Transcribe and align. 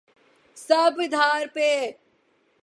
سب 0.57 0.93
ادھار 1.03 1.45
پہ۔ 1.53 1.69